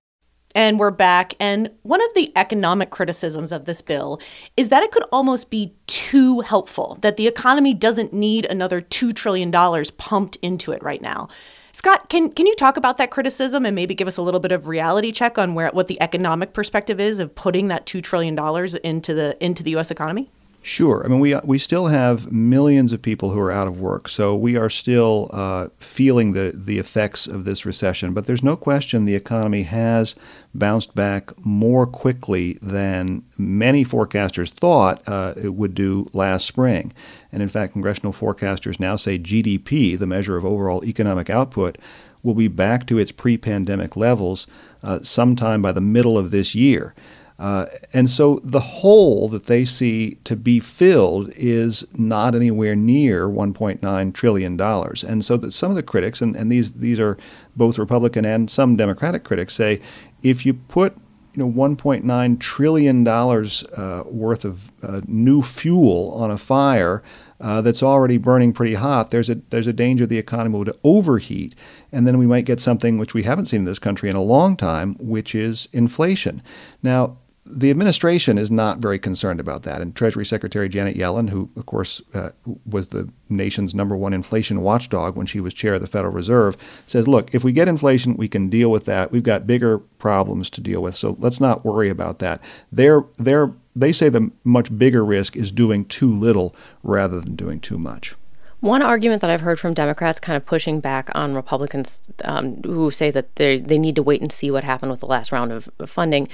And 0.54 0.78
we're 0.78 0.90
back. 0.90 1.34
And 1.40 1.70
one 1.82 2.02
of 2.02 2.08
the 2.14 2.32
economic 2.36 2.90
criticisms 2.90 3.52
of 3.52 3.64
this 3.64 3.80
bill 3.80 4.20
is 4.56 4.68
that 4.68 4.82
it 4.82 4.90
could 4.90 5.04
almost 5.10 5.50
be 5.50 5.74
too 5.86 6.40
helpful, 6.40 6.98
that 7.00 7.16
the 7.16 7.26
economy 7.26 7.74
doesn't 7.74 8.12
need 8.12 8.44
another 8.44 8.80
$2 8.80 9.14
trillion 9.14 9.50
pumped 9.96 10.36
into 10.42 10.72
it 10.72 10.82
right 10.82 11.00
now. 11.00 11.28
Scott, 11.72 12.10
can, 12.10 12.30
can 12.30 12.46
you 12.46 12.54
talk 12.54 12.76
about 12.76 12.98
that 12.98 13.10
criticism 13.10 13.64
and 13.64 13.74
maybe 13.74 13.94
give 13.94 14.06
us 14.06 14.18
a 14.18 14.22
little 14.22 14.40
bit 14.40 14.52
of 14.52 14.68
reality 14.68 15.10
check 15.10 15.38
on 15.38 15.54
where 15.54 15.70
what 15.70 15.88
the 15.88 16.00
economic 16.02 16.52
perspective 16.52 17.00
is 17.00 17.18
of 17.18 17.34
putting 17.34 17.68
that 17.68 17.86
$2 17.86 18.02
trillion 18.02 18.38
into 18.84 19.14
the 19.14 19.42
into 19.42 19.62
the 19.62 19.76
US 19.76 19.90
economy? 19.90 20.30
Sure. 20.64 21.04
I 21.04 21.08
mean, 21.08 21.18
we 21.18 21.34
we 21.42 21.58
still 21.58 21.88
have 21.88 22.30
millions 22.30 22.92
of 22.92 23.02
people 23.02 23.30
who 23.30 23.40
are 23.40 23.50
out 23.50 23.66
of 23.66 23.80
work, 23.80 24.08
so 24.08 24.36
we 24.36 24.56
are 24.56 24.70
still 24.70 25.28
uh, 25.32 25.68
feeling 25.76 26.34
the 26.34 26.52
the 26.54 26.78
effects 26.78 27.26
of 27.26 27.44
this 27.44 27.66
recession. 27.66 28.14
But 28.14 28.26
there's 28.26 28.44
no 28.44 28.54
question 28.54 29.04
the 29.04 29.16
economy 29.16 29.64
has 29.64 30.14
bounced 30.54 30.94
back 30.94 31.32
more 31.44 31.84
quickly 31.84 32.60
than 32.62 33.24
many 33.36 33.84
forecasters 33.84 34.50
thought 34.50 35.02
uh, 35.08 35.34
it 35.36 35.54
would 35.54 35.74
do 35.74 36.08
last 36.12 36.46
spring. 36.46 36.92
And 37.32 37.42
in 37.42 37.48
fact, 37.48 37.72
congressional 37.72 38.12
forecasters 38.12 38.78
now 38.78 38.94
say 38.94 39.18
GDP, 39.18 39.98
the 39.98 40.06
measure 40.06 40.36
of 40.36 40.44
overall 40.44 40.84
economic 40.84 41.28
output, 41.28 41.76
will 42.22 42.34
be 42.34 42.46
back 42.46 42.86
to 42.86 42.98
its 42.98 43.10
pre-pandemic 43.10 43.96
levels 43.96 44.46
uh, 44.84 45.00
sometime 45.02 45.60
by 45.60 45.72
the 45.72 45.80
middle 45.80 46.16
of 46.16 46.30
this 46.30 46.54
year. 46.54 46.94
Uh, 47.42 47.66
and 47.92 48.08
so 48.08 48.40
the 48.44 48.60
hole 48.60 49.28
that 49.28 49.46
they 49.46 49.64
see 49.64 50.16
to 50.22 50.36
be 50.36 50.60
filled 50.60 51.28
is 51.34 51.84
not 51.92 52.36
anywhere 52.36 52.76
near 52.76 53.26
$1.9 53.26 54.14
trillion. 54.14 54.60
And 54.60 55.24
so 55.24 55.36
that 55.36 55.52
some 55.52 55.70
of 55.70 55.74
the 55.74 55.82
critics, 55.82 56.22
and, 56.22 56.36
and 56.36 56.52
these, 56.52 56.74
these 56.74 57.00
are 57.00 57.18
both 57.56 57.80
Republican 57.80 58.24
and 58.24 58.48
some 58.48 58.76
Democratic 58.76 59.24
critics, 59.24 59.54
say 59.54 59.80
if 60.22 60.46
you 60.46 60.54
put 60.54 60.96
you 61.34 61.44
know, 61.44 61.50
$1.9 61.50 62.38
trillion 62.38 63.08
uh, 63.08 64.02
worth 64.06 64.44
of 64.44 64.70
uh, 64.84 65.00
new 65.08 65.42
fuel 65.42 66.12
on 66.14 66.30
a 66.30 66.38
fire 66.38 67.02
uh, 67.40 67.60
that's 67.60 67.82
already 67.82 68.18
burning 68.18 68.52
pretty 68.52 68.74
hot, 68.74 69.10
there's 69.10 69.28
a, 69.28 69.40
there's 69.50 69.66
a 69.66 69.72
danger 69.72 70.06
the 70.06 70.16
economy 70.16 70.58
would 70.58 70.78
overheat. 70.84 71.56
And 71.90 72.06
then 72.06 72.18
we 72.18 72.26
might 72.26 72.44
get 72.44 72.60
something 72.60 72.98
which 72.98 73.14
we 73.14 73.24
haven't 73.24 73.46
seen 73.46 73.62
in 73.62 73.64
this 73.64 73.80
country 73.80 74.08
in 74.08 74.14
a 74.14 74.22
long 74.22 74.56
time, 74.56 74.94
which 75.00 75.34
is 75.34 75.68
inflation. 75.72 76.40
Now, 76.84 77.16
the 77.44 77.70
administration 77.70 78.38
is 78.38 78.50
not 78.50 78.78
very 78.78 78.98
concerned 78.98 79.40
about 79.40 79.64
that. 79.64 79.80
And 79.80 79.94
Treasury 79.96 80.24
Secretary 80.24 80.68
Janet 80.68 80.96
Yellen, 80.96 81.30
who, 81.30 81.50
of 81.56 81.66
course, 81.66 82.00
uh, 82.14 82.30
was 82.64 82.88
the 82.88 83.08
nation's 83.28 83.74
number 83.74 83.96
one 83.96 84.12
inflation 84.12 84.60
watchdog 84.60 85.16
when 85.16 85.26
she 85.26 85.40
was 85.40 85.52
chair 85.52 85.74
of 85.74 85.80
the 85.80 85.88
Federal 85.88 86.12
Reserve, 86.12 86.56
says, 86.86 87.08
look, 87.08 87.34
if 87.34 87.42
we 87.42 87.50
get 87.52 87.66
inflation, 87.66 88.16
we 88.16 88.28
can 88.28 88.48
deal 88.48 88.70
with 88.70 88.84
that. 88.84 89.10
We've 89.10 89.22
got 89.24 89.46
bigger 89.46 89.78
problems 89.78 90.50
to 90.50 90.60
deal 90.60 90.82
with, 90.82 90.94
so 90.94 91.16
let's 91.18 91.40
not 91.40 91.64
worry 91.64 91.88
about 91.88 92.20
that. 92.20 92.40
They're, 92.70 93.04
they're, 93.18 93.52
they 93.74 93.92
say 93.92 94.08
the 94.08 94.30
much 94.44 94.76
bigger 94.78 95.04
risk 95.04 95.36
is 95.36 95.50
doing 95.50 95.84
too 95.84 96.14
little 96.14 96.54
rather 96.84 97.20
than 97.20 97.34
doing 97.34 97.58
too 97.58 97.78
much. 97.78 98.14
One 98.62 98.80
argument 98.80 99.22
that 99.22 99.30
I've 99.30 99.40
heard 99.40 99.58
from 99.58 99.74
Democrats 99.74 100.20
kind 100.20 100.36
of 100.36 100.46
pushing 100.46 100.78
back 100.78 101.10
on 101.16 101.34
Republicans 101.34 102.00
um, 102.24 102.62
who 102.62 102.92
say 102.92 103.10
that 103.10 103.34
they 103.34 103.58
they 103.58 103.76
need 103.76 103.96
to 103.96 104.04
wait 104.04 104.20
and 104.20 104.30
see 104.30 104.52
what 104.52 104.62
happened 104.62 104.92
with 104.92 105.00
the 105.00 105.06
last 105.06 105.32
round 105.32 105.50
of 105.50 105.68
funding 105.84 106.28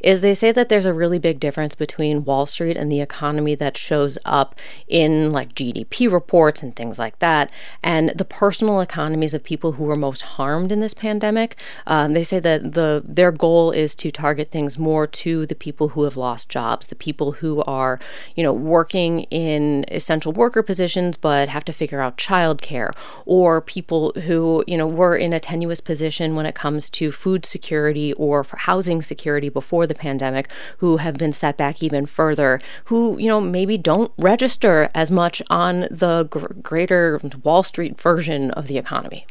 is 0.00 0.20
they 0.22 0.34
say 0.34 0.50
that 0.52 0.68
there's 0.70 0.86
a 0.86 0.92
really 0.92 1.18
big 1.18 1.40
difference 1.40 1.74
between 1.74 2.24
Wall 2.24 2.46
Street 2.46 2.76
and 2.76 2.90
the 2.90 3.00
economy 3.00 3.54
that 3.54 3.76
shows 3.76 4.16
up 4.24 4.54
in 4.88 5.30
like 5.30 5.54
GDP 5.54 6.10
reports 6.10 6.62
and 6.62 6.74
things 6.74 6.98
like 6.98 7.18
that, 7.18 7.50
and 7.82 8.10
the 8.14 8.24
personal 8.24 8.80
economies 8.80 9.34
of 9.34 9.44
people 9.44 9.72
who 9.72 9.84
were 9.84 9.96
most 9.96 10.22
harmed 10.22 10.72
in 10.72 10.80
this 10.80 10.94
pandemic. 10.94 11.56
Um, 11.86 12.14
they 12.14 12.24
say 12.24 12.40
that 12.40 12.72
the 12.72 13.02
their 13.04 13.30
goal 13.30 13.72
is 13.72 13.94
to 13.96 14.10
target 14.10 14.50
things 14.50 14.78
more 14.78 15.06
to 15.06 15.44
the 15.44 15.54
people 15.54 15.88
who 15.88 16.04
have 16.04 16.16
lost 16.16 16.48
jobs, 16.48 16.86
the 16.86 16.94
people 16.94 17.32
who 17.32 17.62
are 17.64 18.00
you 18.36 18.42
know 18.42 18.54
working 18.54 19.24
in 19.24 19.84
essential 19.88 20.32
worker 20.32 20.62
positions 20.62 21.18
but 21.18 21.50
have 21.50 21.64
to 21.66 21.73
figure 21.74 22.00
out 22.00 22.18
childcare, 22.18 22.92
or 23.24 23.60
people 23.62 24.12
who 24.26 24.64
you 24.66 24.76
know 24.76 24.86
were 24.86 25.16
in 25.16 25.32
a 25.32 25.40
tenuous 25.40 25.80
position 25.80 26.36
when 26.36 26.46
it 26.46 26.54
comes 26.54 26.90
to 26.90 27.10
food 27.10 27.46
security 27.46 28.12
or 28.14 28.44
housing 28.44 29.00
security 29.00 29.48
before 29.48 29.86
the 29.86 29.94
the 29.94 30.00
pandemic 30.00 30.50
who 30.78 30.98
have 30.98 31.16
been 31.16 31.32
set 31.32 31.56
back 31.56 31.82
even 31.82 32.06
further, 32.06 32.60
who, 32.86 33.18
you 33.18 33.28
know, 33.28 33.40
maybe 33.40 33.78
don't 33.78 34.12
register 34.18 34.90
as 34.94 35.10
much 35.10 35.40
on 35.48 35.86
the 35.90 36.26
gr- 36.30 36.52
greater 36.62 37.20
Wall 37.42 37.62
Street 37.62 38.00
version 38.00 38.50
of 38.52 38.66
the 38.66 38.78
economy. 38.78 39.26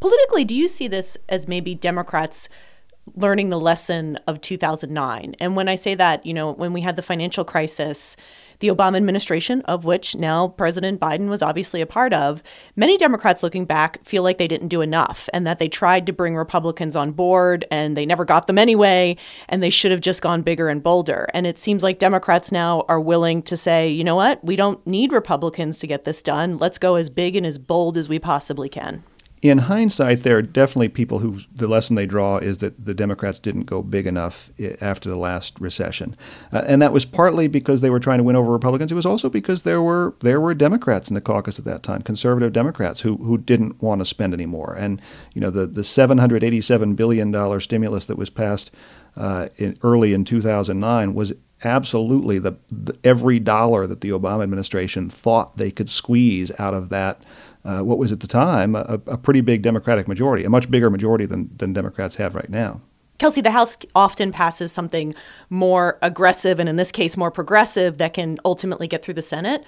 Politically, 0.00 0.44
do 0.44 0.54
you 0.54 0.68
see 0.68 0.88
this 0.88 1.16
as 1.28 1.48
maybe 1.48 1.74
Democrats? 1.74 2.48
Learning 3.16 3.50
the 3.50 3.60
lesson 3.60 4.16
of 4.26 4.40
2009. 4.40 5.36
And 5.40 5.56
when 5.56 5.68
I 5.68 5.74
say 5.74 5.94
that, 5.94 6.24
you 6.24 6.34
know, 6.34 6.52
when 6.52 6.72
we 6.72 6.80
had 6.80 6.96
the 6.96 7.02
financial 7.02 7.44
crisis, 7.44 8.16
the 8.62 8.68
Obama 8.68 8.96
administration, 8.96 9.60
of 9.62 9.84
which 9.84 10.14
now 10.14 10.46
President 10.46 11.00
Biden 11.00 11.28
was 11.28 11.42
obviously 11.42 11.80
a 11.80 11.86
part 11.86 12.12
of, 12.12 12.44
many 12.76 12.96
Democrats 12.96 13.42
looking 13.42 13.64
back 13.64 14.02
feel 14.04 14.22
like 14.22 14.38
they 14.38 14.46
didn't 14.46 14.68
do 14.68 14.80
enough 14.80 15.28
and 15.34 15.44
that 15.46 15.58
they 15.58 15.68
tried 15.68 16.06
to 16.06 16.12
bring 16.12 16.36
Republicans 16.36 16.94
on 16.94 17.10
board 17.10 17.64
and 17.72 17.96
they 17.96 18.06
never 18.06 18.24
got 18.24 18.46
them 18.46 18.58
anyway, 18.58 19.16
and 19.48 19.62
they 19.62 19.70
should 19.70 19.90
have 19.90 20.00
just 20.00 20.22
gone 20.22 20.42
bigger 20.42 20.68
and 20.68 20.82
bolder. 20.82 21.28
And 21.34 21.44
it 21.44 21.58
seems 21.58 21.82
like 21.82 21.98
Democrats 21.98 22.52
now 22.52 22.84
are 22.88 23.00
willing 23.00 23.42
to 23.42 23.56
say, 23.56 23.88
you 23.88 24.04
know 24.04 24.16
what, 24.16 24.42
we 24.44 24.54
don't 24.54 24.84
need 24.86 25.12
Republicans 25.12 25.80
to 25.80 25.88
get 25.88 26.04
this 26.04 26.22
done. 26.22 26.56
Let's 26.56 26.78
go 26.78 26.94
as 26.94 27.10
big 27.10 27.34
and 27.34 27.44
as 27.44 27.58
bold 27.58 27.96
as 27.96 28.08
we 28.08 28.20
possibly 28.20 28.68
can 28.68 29.02
in 29.42 29.58
hindsight, 29.58 30.22
there 30.22 30.36
are 30.36 30.42
definitely 30.42 30.88
people 30.88 31.18
who 31.18 31.40
the 31.52 31.66
lesson 31.66 31.96
they 31.96 32.06
draw 32.06 32.38
is 32.38 32.58
that 32.58 32.84
the 32.84 32.94
Democrats 32.94 33.40
didn't 33.40 33.64
go 33.64 33.82
big 33.82 34.06
enough 34.06 34.50
after 34.80 35.10
the 35.10 35.16
last 35.16 35.58
recession, 35.58 36.16
uh, 36.52 36.62
and 36.64 36.80
that 36.80 36.92
was 36.92 37.04
partly 37.04 37.48
because 37.48 37.80
they 37.80 37.90
were 37.90 37.98
trying 37.98 38.18
to 38.18 38.24
win 38.24 38.36
over 38.36 38.52
Republicans. 38.52 38.92
It 38.92 38.94
was 38.94 39.04
also 39.04 39.28
because 39.28 39.64
there 39.64 39.82
were 39.82 40.14
there 40.20 40.40
were 40.40 40.54
Democrats 40.54 41.08
in 41.08 41.14
the 41.14 41.20
caucus 41.20 41.58
at 41.58 41.64
that 41.64 41.82
time, 41.82 42.02
conservative 42.02 42.52
Democrats 42.52 43.00
who 43.00 43.16
who 43.16 43.36
didn't 43.36 43.82
want 43.82 44.00
to 44.00 44.06
spend 44.06 44.32
anymore. 44.32 44.76
And 44.78 45.02
you 45.32 45.40
know 45.40 45.50
the 45.50 45.66
the 45.66 45.82
787 45.82 46.94
billion 46.94 47.32
dollar 47.32 47.58
stimulus 47.58 48.06
that 48.06 48.16
was 48.16 48.30
passed 48.30 48.70
uh, 49.16 49.48
in, 49.56 49.76
early 49.82 50.12
in 50.12 50.24
2009 50.24 51.14
was 51.14 51.32
absolutely 51.64 52.38
the, 52.38 52.56
the, 52.70 52.96
every 53.04 53.38
dollar 53.38 53.86
that 53.86 54.00
the 54.00 54.10
Obama 54.10 54.42
administration 54.42 55.08
thought 55.08 55.56
they 55.56 55.70
could 55.70 55.90
squeeze 55.90 56.50
out 56.58 56.74
of 56.74 56.88
that 56.88 57.22
uh, 57.64 57.80
what 57.80 57.98
was 57.98 58.12
at 58.12 58.20
the 58.20 58.26
time 58.26 58.74
a, 58.74 59.00
a, 59.06 59.16
pretty 59.16 59.40
big 59.40 59.62
Democratic 59.62 60.08
majority, 60.08 60.44
a 60.44 60.50
much 60.50 60.70
bigger 60.70 60.90
majority 60.90 61.26
than, 61.26 61.50
than 61.56 61.72
Democrats 61.72 62.16
have 62.16 62.34
right 62.34 62.50
now. 62.50 62.80
Kelsey, 63.18 63.40
the 63.40 63.52
House 63.52 63.76
often 63.94 64.32
passes 64.32 64.72
something 64.72 65.14
more 65.48 65.98
aggressive 66.02 66.58
and 66.58 66.68
in 66.68 66.76
this 66.76 66.90
case 66.90 67.16
more 67.16 67.30
progressive 67.30 67.98
that 67.98 68.14
can 68.14 68.38
ultimately 68.44 68.88
get 68.88 69.04
through 69.04 69.14
the 69.14 69.22
Senate. 69.22 69.62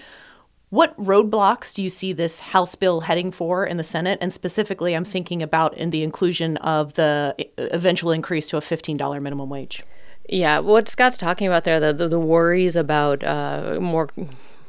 What 0.71 0.97
roadblocks 0.97 1.73
do 1.73 1.83
you 1.83 1.91
see 1.91 2.13
this 2.13 2.41
House 2.41 2.75
bill 2.75 3.03
heading 3.03 3.31
for 3.31 3.65
in 3.65 3.77
the 3.77 3.85
Senate? 3.85 4.19
And 4.21 4.33
specifically, 4.33 4.95
I'm 4.95 5.05
thinking 5.05 5.41
about 5.41 5.77
in 5.77 5.91
the 5.91 6.03
inclusion 6.03 6.57
of 6.57 6.95
the 6.95 7.37
eventual 7.57 8.11
increase 8.11 8.49
to 8.49 8.57
a 8.57 8.61
$15 8.61 9.23
minimum 9.23 9.49
wage. 9.49 9.85
Yeah, 10.29 10.59
what 10.59 10.89
Scott's 10.89 11.17
talking 11.19 11.47
about 11.47 11.65
there, 11.65 11.79
the 11.79 11.93
the, 11.93 12.09
the 12.09 12.19
worries 12.19 12.77
about 12.77 13.23
uh, 13.23 13.79
more 13.81 14.09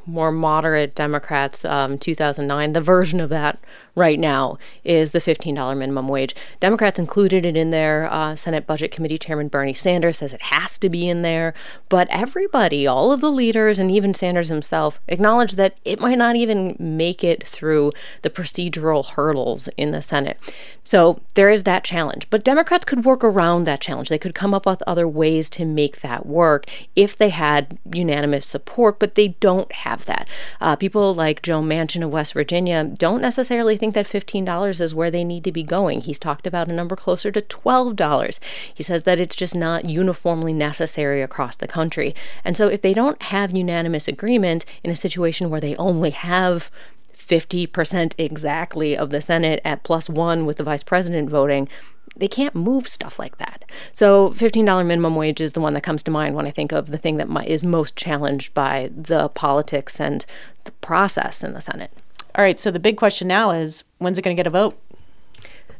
more 0.06 0.30
moderate 0.30 0.94
Democrats, 0.94 1.64
um, 1.64 1.98
2009, 1.98 2.72
the 2.72 2.80
version 2.80 3.20
of 3.20 3.28
that 3.30 3.58
right 3.96 4.20
now 4.20 4.58
is 4.84 5.10
the 5.10 5.18
$15 5.18 5.76
minimum 5.76 6.06
wage. 6.06 6.36
Democrats 6.60 6.98
included 6.98 7.44
it 7.44 7.56
in 7.56 7.70
there. 7.70 8.08
Uh, 8.12 8.36
Senate 8.36 8.66
Budget 8.66 8.92
Committee 8.92 9.18
Chairman 9.18 9.48
Bernie 9.48 9.74
Sanders 9.74 10.18
says 10.18 10.32
it 10.32 10.42
has 10.42 10.78
to 10.78 10.88
be 10.88 11.08
in 11.08 11.22
there. 11.22 11.54
But 11.88 12.06
everybody, 12.10 12.86
all 12.86 13.10
of 13.10 13.20
the 13.20 13.32
leaders, 13.32 13.78
and 13.78 13.90
even 13.90 14.14
Sanders 14.14 14.48
himself, 14.48 15.00
acknowledge 15.08 15.52
that 15.52 15.78
it 15.84 15.98
might 15.98 16.18
not 16.18 16.36
even 16.36 16.76
make 16.78 17.24
it 17.24 17.44
through 17.44 17.92
the 18.22 18.30
procedural 18.30 19.04
hurdles 19.04 19.68
in 19.76 19.90
the 19.90 20.02
Senate. 20.02 20.38
So 20.84 21.20
there 21.34 21.50
is 21.50 21.64
that 21.64 21.82
challenge. 21.82 22.28
But 22.30 22.44
Democrats 22.44 22.84
could 22.84 23.04
work 23.04 23.24
around 23.24 23.64
that 23.64 23.80
challenge. 23.80 24.08
They 24.08 24.18
could 24.18 24.34
come 24.34 24.54
up 24.54 24.66
with 24.66 24.82
other 24.86 25.08
ways 25.08 25.48
to 25.50 25.64
make 25.64 26.00
that 26.02 26.26
work 26.26 26.66
if 26.94 27.16
they 27.16 27.30
had 27.30 27.78
unanimous 27.92 28.46
support, 28.46 28.98
but 28.98 29.14
they 29.14 29.28
don't 29.28 29.72
have 29.72 30.04
that. 30.04 30.28
Uh, 30.60 30.76
people 30.76 31.14
like 31.14 31.42
Joe 31.42 31.62
Manchin 31.62 32.04
of 32.04 32.10
West 32.10 32.34
Virginia 32.34 32.84
don't 32.84 33.22
necessarily 33.22 33.76
think 33.76 33.85
think 33.86 33.94
that 33.94 34.26
$15 34.26 34.80
is 34.80 34.94
where 34.94 35.10
they 35.10 35.22
need 35.22 35.44
to 35.44 35.52
be 35.52 35.62
going. 35.62 36.00
He's 36.00 36.18
talked 36.18 36.46
about 36.46 36.68
a 36.68 36.72
number 36.72 36.96
closer 36.96 37.30
to 37.30 37.40
$12. 37.40 38.40
He 38.74 38.82
says 38.82 39.04
that 39.04 39.20
it's 39.20 39.36
just 39.36 39.54
not 39.54 39.88
uniformly 39.88 40.52
necessary 40.52 41.22
across 41.22 41.56
the 41.56 41.68
country. 41.68 42.14
And 42.44 42.56
so 42.56 42.66
if 42.66 42.82
they 42.82 42.92
don't 42.92 43.22
have 43.22 43.56
unanimous 43.56 44.08
agreement 44.08 44.64
in 44.82 44.90
a 44.90 44.96
situation 44.96 45.50
where 45.50 45.60
they 45.60 45.76
only 45.76 46.10
have 46.10 46.70
50% 47.16 48.14
exactly 48.18 48.96
of 48.96 49.10
the 49.10 49.20
Senate 49.20 49.60
at 49.64 49.84
plus 49.84 50.08
one 50.08 50.46
with 50.46 50.56
the 50.56 50.64
vice 50.64 50.82
president 50.82 51.30
voting, 51.30 51.68
they 52.16 52.28
can't 52.28 52.54
move 52.54 52.88
stuff 52.88 53.18
like 53.18 53.38
that. 53.38 53.64
So, 53.92 54.30
$15 54.30 54.86
minimum 54.86 55.16
wage 55.16 55.40
is 55.40 55.52
the 55.52 55.60
one 55.60 55.74
that 55.74 55.82
comes 55.82 56.02
to 56.04 56.10
mind 56.10 56.34
when 56.34 56.46
I 56.46 56.50
think 56.50 56.72
of 56.72 56.86
the 56.86 56.98
thing 56.98 57.18
that 57.18 57.28
is 57.46 57.62
most 57.62 57.94
challenged 57.94 58.54
by 58.54 58.90
the 58.96 59.28
politics 59.28 60.00
and 60.00 60.24
the 60.64 60.72
process 60.72 61.44
in 61.44 61.52
the 61.52 61.60
Senate. 61.60 61.92
All 62.36 62.44
right, 62.44 62.58
so 62.58 62.70
the 62.70 62.78
big 62.78 62.98
question 62.98 63.28
now 63.28 63.52
is 63.52 63.82
when's 63.96 64.18
it 64.18 64.22
going 64.22 64.36
to 64.36 64.38
get 64.38 64.46
a 64.46 64.50
vote? 64.50 64.78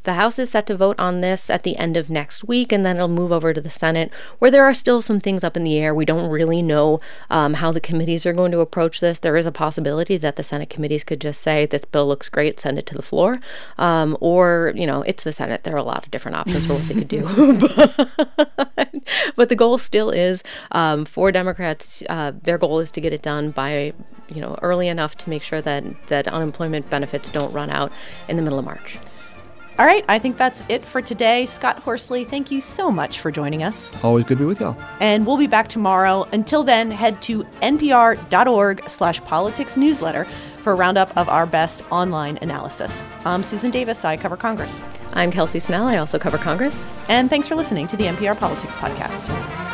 The 0.07 0.15
House 0.15 0.39
is 0.39 0.51
set 0.51 0.69
to 0.69 0.77
vote 0.77 0.95
on 1.01 1.21
this 1.21 1.51
at 1.51 1.65
the 1.65 1.77
end 1.77 1.97
of 1.97 2.09
next 2.09 2.45
week, 2.45 2.71
and 2.71 2.87
then 2.87 2.95
it'll 2.95 3.09
move 3.09 3.33
over 3.33 3.53
to 3.53 3.61
the 3.61 3.69
Senate, 3.69 4.13
where 4.39 4.53
there 4.53 4.65
are 4.65 4.73
still 4.73 5.03
some 5.03 5.19
things 5.19 5.43
up 5.43 5.57
in 5.57 5.65
the 5.65 5.77
air. 5.79 5.93
We 5.93 6.05
don't 6.05 6.31
really 6.31 6.63
know 6.63 7.01
um, 7.29 7.55
how 7.55 7.73
the 7.73 7.81
committees 7.81 8.25
are 8.25 8.33
going 8.33 8.53
to 8.53 8.61
approach 8.61 9.01
this. 9.01 9.19
There 9.19 9.37
is 9.37 9.47
a 9.47 9.53
possibility 9.53 10.17
that 10.17 10.37
the 10.37 10.45
Senate 10.45 10.71
committees 10.71 11.03
could 11.03 11.21
just 11.21 11.41
say, 11.41 11.67
This 11.67 11.85
bill 11.85 12.07
looks 12.07 12.29
great, 12.29 12.61
send 12.61 12.79
it 12.79 12.87
to 12.87 12.95
the 12.95 13.03
floor. 13.03 13.41
Um, 13.79 14.17
or, 14.21 14.73
you 14.77 14.87
know, 14.87 15.03
it's 15.03 15.25
the 15.25 15.33
Senate. 15.33 15.65
There 15.65 15.75
are 15.75 15.79
a 15.79 15.83
lot 15.83 16.05
of 16.05 16.13
different 16.13 16.37
options 16.37 16.67
for 16.67 16.75
what 16.75 16.87
they 16.87 16.95
could 16.95 17.09
do. 17.09 17.25
but, 18.77 18.95
but, 19.35 19.49
the 19.49 19.57
goal 19.57 19.77
still 19.77 20.11
is 20.11 20.45
um, 20.71 21.05
for 21.05 21.33
Democrats, 21.33 22.05
uh, 22.09 22.31
their 22.45 22.59
goal 22.59 22.79
is 22.79 22.93
to 22.93 23.01
get 23.01 23.13
it 23.13 23.23
done 23.23 23.51
by, 23.51 23.93
you 24.29 24.41
know, 24.41 24.57
early 24.63 24.87
enough 24.87 25.17
to 25.17 25.29
make 25.29 25.43
sure 25.43 25.61
that, 25.63 25.83
that 26.07 26.29
unemployment 26.29 26.89
benefits 26.91 27.29
don't 27.29 27.53
run 27.53 27.71
out 27.71 27.91
in 28.29 28.37
the 28.37 28.43
middle 28.43 28.61
of 28.61 28.65
March. 28.65 29.01
All 29.79 29.85
right, 29.85 30.05
I 30.09 30.19
think 30.19 30.39
that's 30.39 30.65
it 30.71 30.87
for 30.87 31.03
today. 31.03 31.45
Scott 31.45 31.81
Horsley, 31.81 32.25
thank 32.25 32.51
you 32.51 32.63
so 32.63 32.91
much 32.91 33.21
for 33.21 33.31
joining 33.31 33.63
us. 33.63 33.91
Always 34.03 34.25
good 34.25 34.39
to 34.39 34.45
be 34.45 34.47
with 34.47 34.59
y'all. 34.59 34.77
And 35.01 35.27
we'll 35.27 35.37
be 35.37 35.47
back 35.47 35.69
tomorrow. 35.69 36.27
Until 36.33 36.65
then, 36.65 36.91
head 36.91 37.21
to 37.23 37.45
npr.org 37.61 38.89
slash 38.89 39.23
politics 39.25 39.77
newsletter 39.77 40.25
for 40.63 40.73
a 40.73 40.77
roundup 40.77 41.15
of 41.15 41.29
our 41.29 41.45
best 41.45 41.83
online 41.93 42.39
analysis. 42.41 43.03
I'm 43.27 43.43
Susan 43.43 43.71
Davis. 43.71 44.03
I 44.03 44.17
cover 44.17 44.39
Congress. 44.39 44.81
I'm 45.13 45.31
Kelsey 45.31 45.59
Snell. 45.59 45.87
I 45.87 45.99
also 45.99 46.19
cover 46.19 46.39
Congress. 46.39 46.83
And 47.11 47.29
thanks 47.29 47.47
for 47.47 47.55
listening 47.55 47.87
to 47.89 47.99
the 47.99 48.05
NPR 48.05 48.39
Politics 48.39 48.77
Podcast. 48.77 49.66